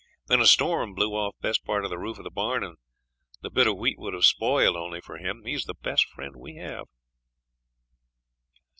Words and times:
Then 0.25 0.41
a 0.41 0.47
storm 0.47 0.95
blew 0.95 1.11
off 1.11 1.35
best 1.41 1.63
part 1.63 1.83
of 1.83 1.91
the 1.91 1.99
roof 1.99 2.17
of 2.17 2.23
the 2.23 2.31
barn, 2.31 2.63
and 2.63 2.77
the 3.41 3.51
bit 3.51 3.67
of 3.67 3.77
wheat 3.77 3.99
would 3.99 4.13
have 4.15 4.21
been 4.21 4.33
spoiled 4.33 4.75
only 4.75 4.99
for 4.99 5.19
him. 5.19 5.43
He's 5.45 5.65
the 5.65 5.75
best 5.75 6.07
friend 6.07 6.35
we 6.37 6.55
have.' 6.55 6.87